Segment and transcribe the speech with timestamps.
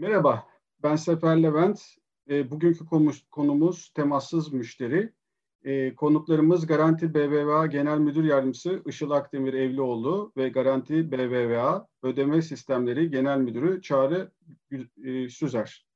[0.00, 0.46] Merhaba,
[0.82, 1.82] ben Sefer Levent.
[2.30, 2.86] E, bugünkü
[3.30, 5.12] konumuz temassız müşteri.
[5.64, 13.10] E, konuklarımız Garanti BBVA Genel Müdür Yardımcısı Işıl Akdemir Evlioğlu ve Garanti BBVA Ödeme Sistemleri
[13.10, 14.32] Genel Müdürü Çağrı
[15.04, 15.86] e, Süzer.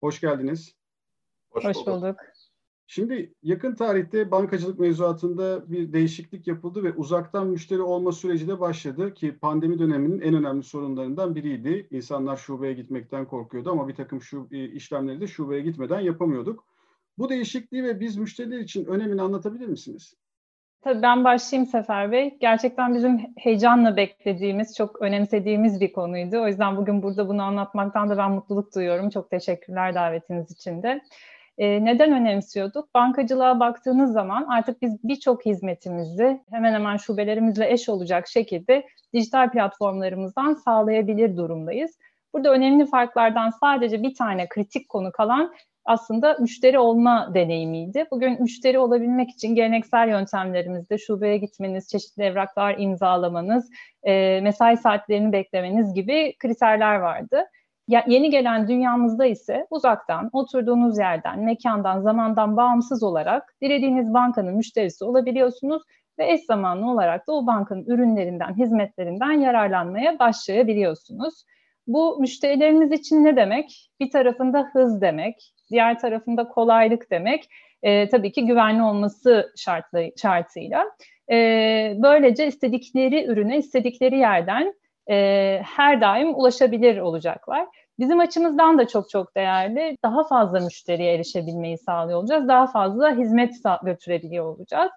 [0.00, 0.74] Hoş geldiniz.
[1.50, 2.16] Hoş bulduk.
[2.92, 9.14] Şimdi yakın tarihte bankacılık mevzuatında bir değişiklik yapıldı ve uzaktan müşteri olma süreci de başladı
[9.14, 11.88] ki pandemi döneminin en önemli sorunlarından biriydi.
[11.90, 16.64] İnsanlar şubeye gitmekten korkuyordu ama bir takım şu e, işlemleri de şubeye gitmeden yapamıyorduk.
[17.18, 20.14] Bu değişikliği ve biz müşteriler için önemini anlatabilir misiniz?
[20.82, 22.38] Tabii ben başlayayım Sefer Bey.
[22.40, 26.38] Gerçekten bizim heyecanla beklediğimiz, çok önemsediğimiz bir konuydu.
[26.42, 29.10] O yüzden bugün burada bunu anlatmaktan da ben mutluluk duyuyorum.
[29.10, 31.00] Çok teşekkürler davetiniz için de.
[31.60, 32.94] E, neden önemsiyorduk?
[32.94, 40.54] Bankacılığa baktığınız zaman artık biz birçok hizmetimizi hemen hemen şubelerimizle eş olacak şekilde dijital platformlarımızdan
[40.54, 41.98] sağlayabilir durumdayız.
[42.34, 48.06] Burada önemli farklardan sadece bir tane kritik konu kalan aslında müşteri olma deneyimiydi.
[48.10, 53.70] Bugün müşteri olabilmek için geleneksel yöntemlerimizde şubeye gitmeniz, çeşitli evraklar imzalamanız,
[54.02, 57.44] e, mesai saatlerini beklemeniz gibi kriterler vardı.
[58.06, 65.82] Yeni gelen dünyamızda ise uzaktan, oturduğunuz yerden, mekandan, zamandan bağımsız olarak dilediğiniz bankanın müşterisi olabiliyorsunuz
[66.18, 71.44] ve eş zamanlı olarak da o bankanın ürünlerinden, hizmetlerinden yararlanmaya başlayabiliyorsunuz.
[71.86, 73.90] Bu müşterilerimiz için ne demek?
[74.00, 77.48] Bir tarafında hız demek, diğer tarafında kolaylık demek.
[77.82, 80.84] E, tabii ki güvenli olması şartlı, şartıyla.
[81.30, 81.36] E,
[81.98, 84.74] böylece istedikleri ürüne istedikleri yerden
[85.10, 87.66] e, her daim ulaşabilir olacaklar.
[87.98, 89.96] Bizim açımızdan da çok çok değerli.
[90.04, 92.48] Daha fazla müşteriye erişebilmeyi sağlıyor olacağız.
[92.48, 94.90] Daha fazla hizmet götürebiliyor olacağız.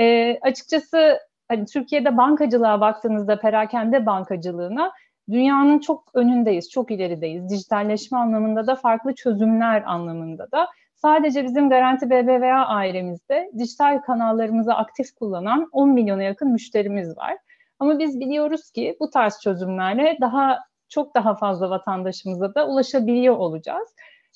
[0.00, 1.18] E, açıkçası
[1.48, 4.92] hani Türkiye'de bankacılığa baktığınızda perakende bankacılığına
[5.30, 7.50] dünyanın çok önündeyiz, çok ilerideyiz.
[7.50, 10.68] Dijitalleşme anlamında da farklı çözümler anlamında da.
[10.94, 17.36] Sadece bizim Garanti BBVA ailemizde dijital kanallarımızı aktif kullanan 10 milyona yakın müşterimiz var.
[17.82, 23.88] Ama biz biliyoruz ki bu tarz çözümlerle daha çok daha fazla vatandaşımıza da ulaşabiliyor olacağız.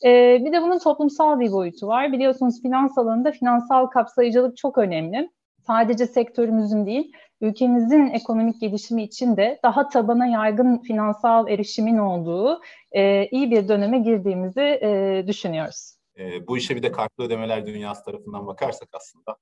[0.05, 2.13] Ee, bir de bunun toplumsal bir boyutu var.
[2.13, 5.31] Biliyorsunuz finans alanında finansal kapsayıcılık çok önemli.
[5.67, 12.61] Sadece sektörümüzün değil, ülkemizin ekonomik gelişimi için de daha tabana yaygın finansal erişimin olduğu
[12.93, 15.97] e, iyi bir döneme girdiğimizi e, düşünüyoruz.
[16.19, 19.37] E, bu işe bir de kartlı ödemeler dünyası tarafından bakarsak aslında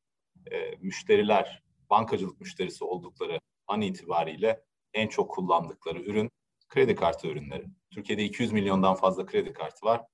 [0.50, 4.64] e, müşteriler bankacılık müşterisi oldukları an itibariyle
[4.94, 6.30] en çok kullandıkları ürün
[6.68, 7.64] kredi kartı ürünleri.
[7.90, 10.04] Türkiye'de 200 milyondan fazla kredi kartı var.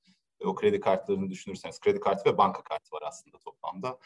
[0.41, 3.99] Ve o kredi kartlarını düşünürseniz kredi kartı ve banka kartı var aslında toplamda.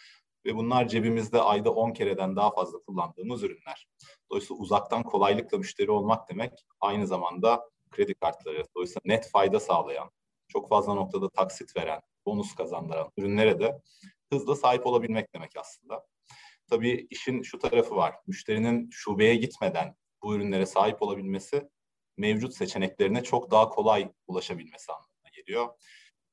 [0.44, 3.88] Ve bunlar cebimizde ayda 10 kereden daha fazla kullandığımız ürünler.
[4.30, 10.10] Dolayısıyla uzaktan kolaylıkla müşteri olmak demek aynı zamanda kredi kartları, dolayısıyla net fayda sağlayan,
[10.48, 13.80] çok fazla noktada taksit veren, bonus kazandıran ürünlere de
[14.32, 16.06] hızla sahip olabilmek demek aslında.
[16.74, 18.14] Tabii işin şu tarafı var.
[18.26, 21.68] Müşterinin şubeye gitmeden bu ürünlere sahip olabilmesi
[22.16, 25.68] mevcut seçeneklerine çok daha kolay ulaşabilmesi anlamına geliyor.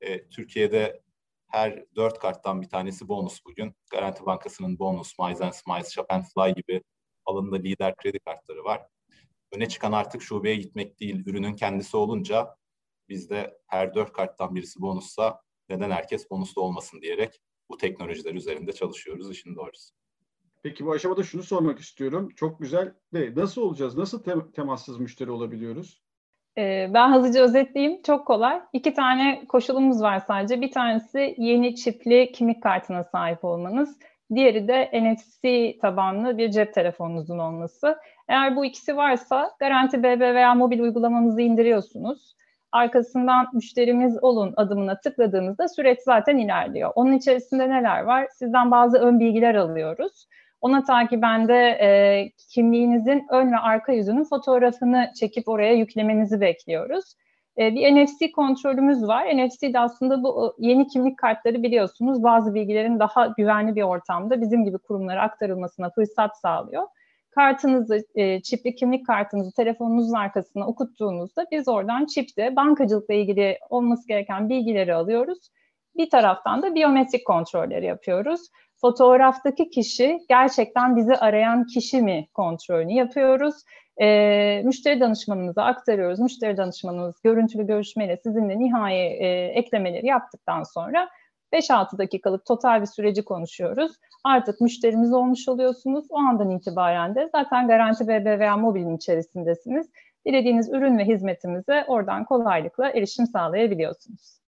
[0.00, 1.02] E, Türkiye'de
[1.46, 3.74] her dört karttan bir tanesi bonus bugün.
[3.90, 6.82] Garanti Bankası'nın bonus, Miles and Smiles, Shop and Fly gibi
[7.24, 8.86] alanında lider kredi kartları var.
[9.52, 12.56] Öne çıkan artık şubeye gitmek değil, ürünün kendisi olunca
[13.08, 19.30] bizde her dört karttan birisi bonussa neden herkes bonuslu olmasın diyerek bu teknolojiler üzerinde çalışıyoruz
[19.30, 20.01] işin doğrusu.
[20.62, 22.28] Peki bu aşamada şunu sormak istiyorum.
[22.36, 23.96] Çok güzel de nasıl olacağız?
[23.96, 26.02] Nasıl tem- temassız müşteri olabiliyoruz?
[26.58, 28.02] Ee, ben hızlıca özetleyeyim.
[28.02, 28.60] Çok kolay.
[28.72, 30.60] İki tane koşulumuz var sadece.
[30.60, 33.98] Bir tanesi yeni çipli kimlik kartına sahip olmanız.
[34.34, 37.96] Diğeri de NFC tabanlı bir cep telefonunuzun olması.
[38.28, 42.36] Eğer bu ikisi varsa Garanti BB veya mobil uygulamamızı indiriyorsunuz.
[42.72, 46.92] Arkasından müşterimiz olun adımına tıkladığınızda süreç zaten ilerliyor.
[46.94, 48.28] Onun içerisinde neler var?
[48.32, 50.26] Sizden bazı ön bilgiler alıyoruz.
[50.62, 57.04] Ona takiben de e, kimliğinizin ön ve arka yüzünün fotoğrafını çekip oraya yüklemenizi bekliyoruz.
[57.58, 59.26] E, bir NFC kontrolümüz var.
[59.36, 64.64] NFC de aslında bu yeni kimlik kartları biliyorsunuz bazı bilgilerin daha güvenli bir ortamda bizim
[64.64, 66.86] gibi kurumlara aktarılmasına fırsat sağlıyor.
[67.30, 74.48] Kartınızı, e, çipli kimlik kartınızı telefonunuzun arkasına okuttuğunuzda biz oradan çipte bankacılıkla ilgili olması gereken
[74.48, 75.38] bilgileri alıyoruz.
[75.96, 78.40] Bir taraftan da biyometrik kontrolleri yapıyoruz
[78.82, 83.54] fotoğraftaki kişi gerçekten bizi arayan kişi mi kontrolünü yapıyoruz.
[84.00, 86.20] E, müşteri danışmanımıza aktarıyoruz.
[86.20, 91.08] Müşteri danışmanımız görüntülü görüşmeyle sizinle nihai e, eklemeleri yaptıktan sonra
[91.52, 93.92] 5-6 dakikalık total bir süreci konuşuyoruz.
[94.24, 96.06] Artık müşterimiz olmuş oluyorsunuz.
[96.10, 99.90] O andan itibaren de zaten Garanti BBVA mobilin içerisindesiniz.
[100.26, 104.41] dilediğiniz ürün ve hizmetimize oradan kolaylıkla erişim sağlayabiliyorsunuz.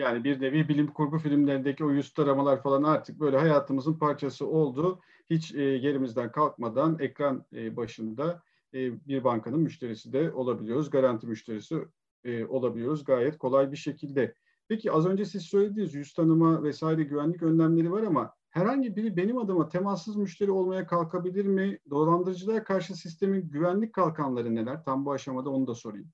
[0.00, 5.00] Yani bir nevi bilim kurgu filmlerindeki o yüz taramalar falan artık böyle hayatımızın parçası oldu.
[5.30, 8.42] Hiç e, yerimizden kalkmadan ekran e, başında
[8.74, 10.90] e, bir bankanın müşterisi de olabiliyoruz.
[10.90, 11.76] Garanti müşterisi
[12.24, 14.34] e, olabiliyoruz gayet kolay bir şekilde.
[14.68, 19.38] Peki az önce siz söylediğiniz yüz tanıma vesaire güvenlik önlemleri var ama herhangi biri benim
[19.38, 21.78] adıma temassız müşteri olmaya kalkabilir mi?
[21.90, 24.84] Dolandırıcılara karşı sistemin güvenlik kalkanları neler?
[24.84, 26.08] Tam bu aşamada onu da sorayım.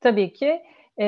[0.00, 0.62] Tabii ki.
[0.96, 1.04] E,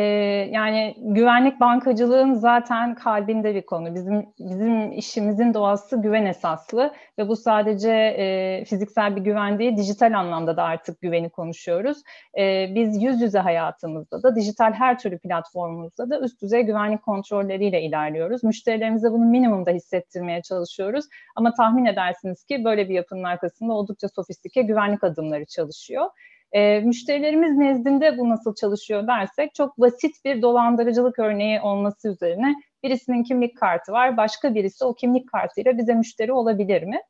[0.52, 3.94] yani güvenlik bankacılığın zaten kalbinde bir konu.
[3.94, 10.18] Bizim bizim işimizin doğası güven esaslı ve bu sadece e, fiziksel bir güven değil, dijital
[10.18, 11.98] anlamda da artık güveni konuşuyoruz.
[12.38, 17.82] E, biz yüz yüze hayatımızda da, dijital her türlü platformumuzda da üst düzey güvenlik kontrolleriyle
[17.82, 18.44] ilerliyoruz.
[18.44, 21.04] Müşterilerimize bunu minimumda hissettirmeye çalışıyoruz.
[21.36, 26.06] Ama tahmin edersiniz ki böyle bir yapının arkasında oldukça sofistike güvenlik adımları çalışıyor.
[26.52, 32.54] E, müşterilerimiz nezdinde bu nasıl çalışıyor dersek çok basit bir dolandırıcılık örneği olması üzerine
[32.84, 37.00] birisinin kimlik kartı var, başka birisi o kimlik kartıyla bize müşteri olabilir mi?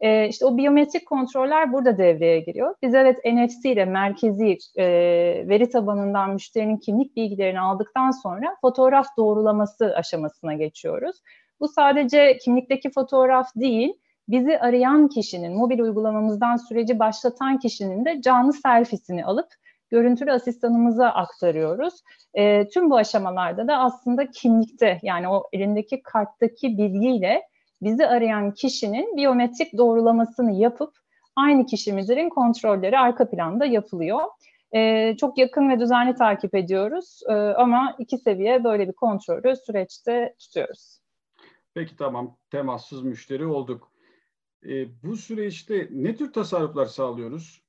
[0.00, 2.74] E, işte o biyometrik kontroller burada devreye giriyor.
[2.82, 4.84] Biz evet NFC ile merkezi e,
[5.48, 11.16] veri tabanından müşterinin kimlik bilgilerini aldıktan sonra fotoğraf doğrulaması aşamasına geçiyoruz.
[11.60, 13.92] Bu sadece kimlikteki fotoğraf değil,
[14.28, 19.48] bizi arayan kişinin, mobil uygulamamızdan süreci başlatan kişinin de canlı selfiesini alıp
[19.90, 21.94] görüntülü asistanımıza aktarıyoruz.
[22.34, 27.42] E, tüm bu aşamalarda da aslında kimlikte yani o elindeki karttaki bilgiyle
[27.82, 30.92] bizi arayan kişinin biyometrik doğrulamasını yapıp
[31.36, 34.20] aynı kişi midirin kontrolleri arka planda yapılıyor.
[34.74, 40.34] Ee, çok yakın ve düzenli takip ediyoruz ee, ama iki seviye böyle bir kontrolü süreçte
[40.38, 40.98] tutuyoruz.
[41.74, 43.91] Peki tamam temassız müşteri olduk.
[44.68, 47.62] E, bu süreçte ne tür tasarruflar sağlıyoruz?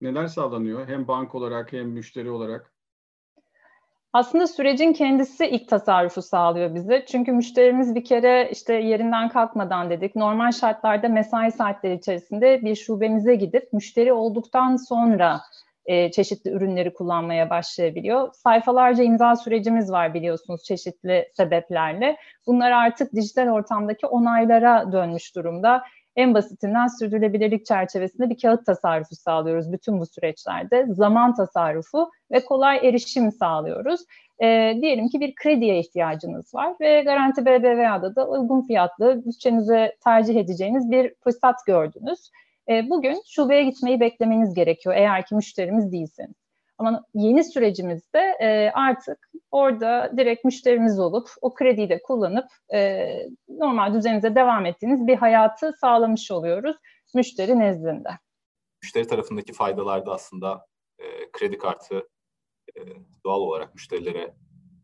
[0.00, 2.72] Neler sağlanıyor hem bank olarak hem müşteri olarak?
[4.12, 7.04] Aslında sürecin kendisi ilk tasarrufu sağlıyor bize.
[7.06, 10.16] Çünkü müşterimiz bir kere işte yerinden kalkmadan dedik.
[10.16, 15.40] Normal şartlarda mesai saatleri içerisinde bir şubemize gidip müşteri olduktan sonra
[15.86, 18.34] e, çeşitli ürünleri kullanmaya başlayabiliyor.
[18.34, 22.16] Sayfalarca imza sürecimiz var biliyorsunuz çeşitli sebeplerle.
[22.46, 25.82] Bunlar artık dijital ortamdaki onaylara dönmüş durumda
[26.16, 30.86] en basitinden sürdürülebilirlik çerçevesinde bir kağıt tasarrufu sağlıyoruz bütün bu süreçlerde.
[30.88, 34.00] Zaman tasarrufu ve kolay erişim sağlıyoruz.
[34.42, 40.36] E, diyelim ki bir krediye ihtiyacınız var ve Garanti BBVA'da da uygun fiyatlı bütçenize tercih
[40.36, 42.30] edeceğiniz bir fırsat gördünüz.
[42.68, 46.42] E, bugün şubeye gitmeyi beklemeniz gerekiyor eğer ki müşterimiz değilseniz.
[46.78, 53.08] Ama yeni sürecimizde e, artık orada direkt müşterimiz olup o krediyi de kullanıp e,
[53.48, 56.76] normal düzeninize devam ettiğiniz bir hayatı sağlamış oluyoruz
[57.14, 58.08] müşteri nezdinde.
[58.82, 60.66] Müşteri tarafındaki faydalar da aslında
[60.98, 62.08] e, kredi kartı
[62.76, 62.80] e,
[63.24, 64.34] doğal olarak müşterilere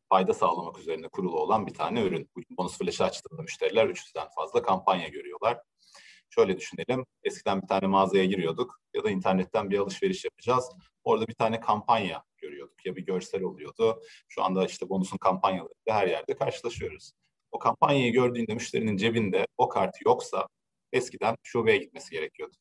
[0.09, 2.31] fayda sağlamak üzerine kurulu olan bir tane ürün.
[2.51, 5.63] Bonus Flash'ı açtığında müşteriler 300'den fazla kampanya görüyorlar.
[6.31, 10.71] Şöyle düşünelim, eskiden bir tane mağazaya giriyorduk ya da internetten bir alışveriş yapacağız.
[11.05, 12.23] Orada bir tane kampanya
[12.69, 14.03] görüyorduk ya bir görsel oluyordu.
[14.29, 17.13] Şu anda işte bonusun kampanyalarıyla her yerde karşılaşıyoruz.
[17.51, 20.47] O kampanyayı gördüğünde müşterinin cebinde o kart yoksa
[20.93, 22.57] eskiden şubeye gitmesi gerekiyordu.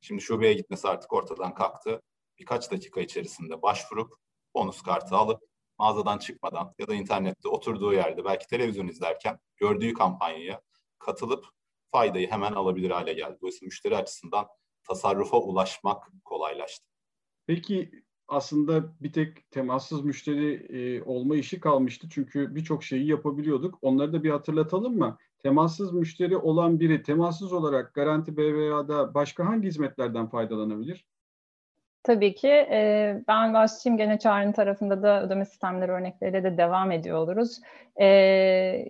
[0.00, 2.00] Şimdi şubeye gitmesi artık ortadan kalktı.
[2.38, 4.14] Birkaç dakika içerisinde başvurup
[4.54, 5.40] bonus kartı alıp
[5.78, 10.60] mağazadan çıkmadan ya da internette oturduğu yerde belki televizyon izlerken gördüğü kampanyaya
[10.98, 11.46] katılıp
[11.92, 13.38] faydayı hemen alabilir hale geldi.
[13.40, 14.46] Dolayısıyla müşteri açısından
[14.82, 16.86] tasarrufa ulaşmak kolaylaştı.
[17.46, 22.06] Peki aslında bir tek temassız müşteri e, olma işi kalmıştı.
[22.10, 23.78] Çünkü birçok şeyi yapabiliyorduk.
[23.82, 25.18] Onları da bir hatırlatalım mı?
[25.38, 31.06] Temassız müşteri olan biri temassız olarak Garanti BBVA'da başka hangi hizmetlerden faydalanabilir?
[32.02, 32.48] Tabii ki.
[32.48, 37.60] E, ben başlayayım gene Çağrı'nın tarafında da ödeme sistemleri örnekleriyle de devam ediyor oluruz.
[38.00, 38.06] E,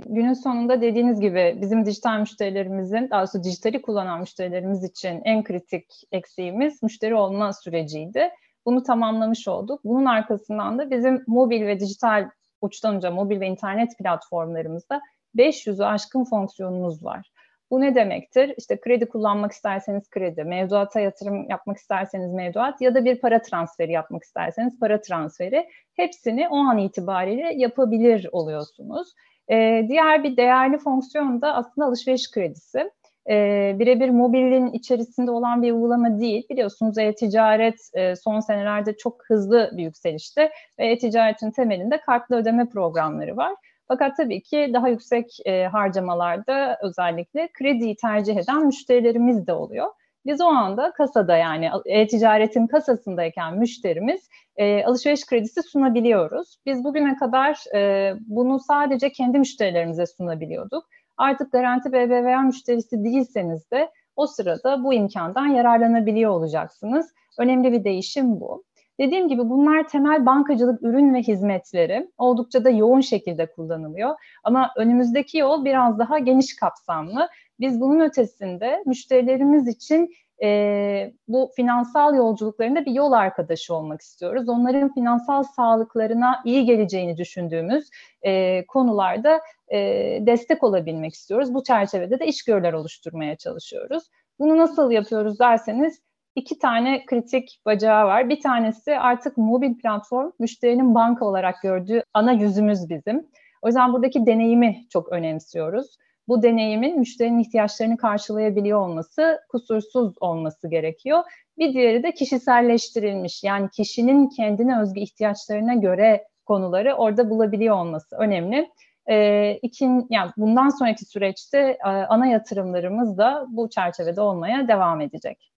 [0.06, 5.86] günün sonunda dediğiniz gibi bizim dijital müşterilerimizin, daha doğrusu dijitali kullanan müşterilerimiz için en kritik
[6.12, 8.30] eksiğimiz müşteri olma süreciydi.
[8.66, 9.80] Bunu tamamlamış olduk.
[9.84, 12.28] Bunun arkasından da bizim mobil ve dijital
[12.60, 15.00] uçtan uca mobil ve internet platformlarımızda
[15.36, 17.30] 500'ü aşkın fonksiyonumuz var.
[17.70, 18.54] Bu ne demektir?
[18.58, 23.92] İşte kredi kullanmak isterseniz kredi, mevduata yatırım yapmak isterseniz mevduat ya da bir para transferi
[23.92, 29.14] yapmak isterseniz para transferi hepsini o an itibariyle yapabilir oluyorsunuz.
[29.50, 32.90] Ee, diğer bir değerli fonksiyon da aslında alışveriş kredisi
[33.30, 36.46] e, birebir mobilin içerisinde olan bir uygulama değil.
[36.50, 43.36] Biliyorsunuz e-ticaret e, son senelerde çok hızlı bir yükselişte ve e-ticaretin temelinde kartlı ödeme programları
[43.36, 43.54] var.
[43.88, 49.86] Fakat tabii ki daha yüksek e, harcamalarda özellikle krediyi tercih eden müşterilerimiz de oluyor.
[50.26, 56.56] Biz o anda kasada yani e-ticaretin kasasındayken müşterimiz e, alışveriş kredisi sunabiliyoruz.
[56.66, 60.84] Biz bugüne kadar e, bunu sadece kendi müşterilerimize sunabiliyorduk.
[61.16, 67.12] Artık Garanti BBVA müşterisi değilseniz de o sırada bu imkandan yararlanabiliyor olacaksınız.
[67.38, 68.64] Önemli bir değişim bu.
[69.00, 74.14] Dediğim gibi bunlar temel bankacılık ürün ve hizmetleri oldukça da yoğun şekilde kullanılıyor.
[74.44, 77.28] Ama önümüzdeki yol biraz daha geniş kapsamlı.
[77.60, 84.48] Biz bunun ötesinde müşterilerimiz için e, bu finansal yolculuklarında bir yol arkadaşı olmak istiyoruz.
[84.48, 87.90] Onların finansal sağlıklarına iyi geleceğini düşündüğümüz
[88.22, 89.78] e, konularda e,
[90.26, 91.54] destek olabilmek istiyoruz.
[91.54, 94.04] Bu çerçevede de işgörüler oluşturmaya çalışıyoruz.
[94.38, 96.00] Bunu nasıl yapıyoruz derseniz
[96.34, 98.28] iki tane kritik bacağı var.
[98.28, 103.26] Bir tanesi artık mobil platform müşterinin banka olarak gördüğü ana yüzümüz bizim.
[103.62, 105.96] O yüzden buradaki deneyimi çok önemsiyoruz.
[106.28, 111.22] Bu deneyimin müşterinin ihtiyaçlarını karşılayabiliyor olması, kusursuz olması gerekiyor.
[111.58, 118.70] Bir diğeri de kişiselleştirilmiş yani kişinin kendine özgü ihtiyaçlarına göre konuları orada bulabiliyor olması önemli.
[119.06, 125.52] E, ikin, yani bundan sonraki süreçte e, ana yatırımlarımız da bu çerçevede olmaya devam edecek.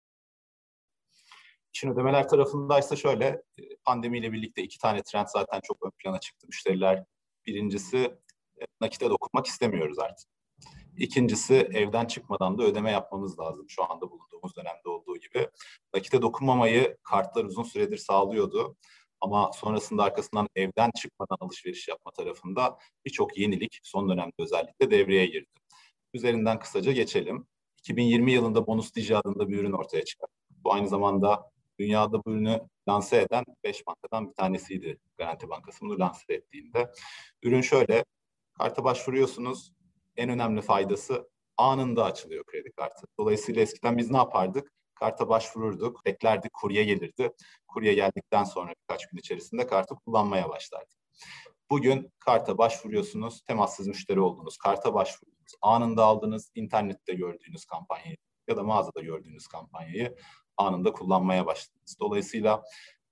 [1.74, 6.48] İşin ödemeler tarafındaysa şöyle, e, pandemiyle birlikte iki tane trend zaten çok ön plana çıktı.
[6.48, 7.04] Müşteriler
[7.46, 7.98] birincisi
[8.62, 10.35] e, nakite dokunmak istemiyoruz artık.
[10.98, 15.50] İkincisi evden çıkmadan da ödeme yapmamız lazım şu anda bulunduğumuz dönemde olduğu gibi.
[15.94, 18.75] Nakite dokunmamayı kartlar uzun süredir sağlıyordu.
[19.22, 25.50] Ama sonrasında arkasından evden çıkmadan alışveriş yapma tarafında birçok yenilik son dönemde özellikle devreye girdi.
[26.14, 27.48] Üzerinden kısaca geçelim.
[27.80, 30.28] 2020 yılında Bonus Digi adında bir ürün ortaya çıktı.
[30.50, 36.00] Bu aynı zamanda dünyada bu ürünü lanse eden 5 bankadan bir tanesiydi Garanti Bankası bunu
[36.00, 36.92] lanse ettiğinde.
[37.44, 38.06] Ürün şöyle,
[38.54, 39.72] karta başvuruyorsunuz.
[40.18, 43.08] En önemli faydası anında açılıyor kredi kartı.
[43.20, 44.72] Dolayısıyla eskiden biz ne yapardık?
[44.96, 47.32] Karta başvururduk, beklerdik, kurye gelirdi.
[47.68, 50.98] Kurye geldikten sonra birkaç gün içerisinde kartı kullanmaya başlardık.
[51.70, 58.18] Bugün karta başvuruyorsunuz, temassız müşteri oldunuz, karta başvurdunuz, anında aldınız, internette gördüğünüz kampanyayı
[58.48, 60.16] ya da mağazada gördüğünüz kampanyayı
[60.58, 61.98] anında kullanmaya başladınız.
[62.00, 62.64] Dolayısıyla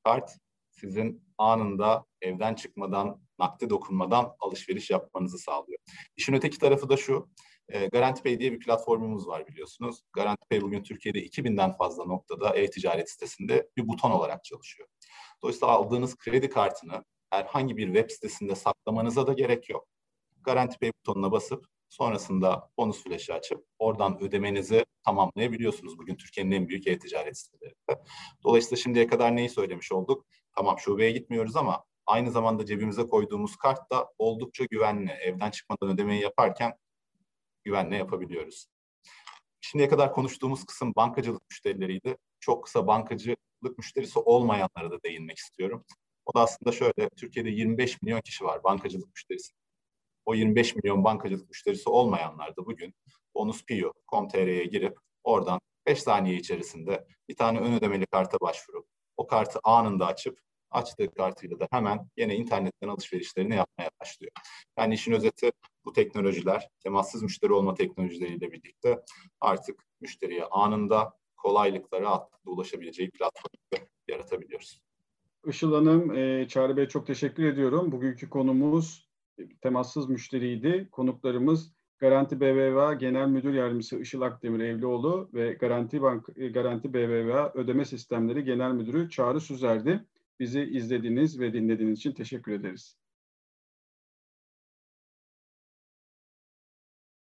[0.04, 0.38] kart
[0.74, 5.80] sizin anında evden çıkmadan, nakde dokunmadan alışveriş yapmanızı sağlıyor.
[6.16, 7.30] İşin öteki tarafı da şu,
[7.70, 10.02] e, Garanti Pay diye bir platformumuz var biliyorsunuz.
[10.14, 14.90] Garanti Pay bugün Türkiye'de 2000'den fazla noktada e-ticaret sitesinde bir buton olarak çalışıyor.
[15.44, 19.88] Dolayısıyla aldığınız kredi kartını herhangi bir web sitesinde saklamanıza da gerek yok.
[20.42, 25.98] Garanti Pay butonuna basıp Sonrasında bonus flash'ı açıp oradan ödemenizi tamamlayabiliyorsunuz.
[25.98, 28.04] Bugün Türkiye'nin en büyük e-ticaret sitelerinde.
[28.44, 30.26] Dolayısıyla şimdiye kadar neyi söylemiş olduk?
[30.56, 35.12] Tamam şubeye gitmiyoruz ama aynı zamanda cebimize koyduğumuz kart da oldukça güvenli.
[35.12, 36.74] Evden çıkmadan ödemeyi yaparken
[37.64, 38.68] güvenle yapabiliyoruz.
[39.62, 42.18] Şimdiye kadar konuştuğumuz kısım bankacılık müşterileriydi.
[42.40, 45.86] Çok kısa bankacılık müşterisi olmayanlara da değinmek istiyorum.
[46.26, 49.54] O da aslında şöyle, Türkiye'de 25 milyon kişi var bankacılık müşterisi
[50.26, 52.94] o 25 milyon bankacılık müşterisi olmayanlar da bugün
[53.36, 60.06] bonuspio.com.tr'ye girip oradan 5 saniye içerisinde bir tane ön ödemeli karta başvurup o kartı anında
[60.06, 60.40] açıp
[60.72, 64.32] açtığı kartıyla da hemen yine internetten alışverişlerini yapmaya başlıyor.
[64.78, 65.52] Yani işin özeti
[65.86, 69.04] bu teknolojiler, temassız müşteri olma teknolojileriyle birlikte
[69.42, 74.82] artık müşteriye anında kolaylıkla rahatlıkla ulaşabileceği platformu yaratabiliyoruz.
[75.48, 77.92] Işıl Hanım, e, Çağrı Bey çok teşekkür ediyorum.
[77.92, 79.10] Bugünkü konumuz
[79.62, 80.88] temassız müşteriydi.
[80.92, 81.74] Konuklarımız
[82.04, 88.44] Garanti BBVA Genel Müdür Yardımcısı Işıl Akdemir Evlioğlu ve Garanti Bank Garanti BBVA Ödeme Sistemleri
[88.44, 90.06] Genel Müdürü Çağrı Süzer'di.
[90.40, 92.98] Bizi izlediğiniz ve dinlediğiniz için teşekkür ederiz.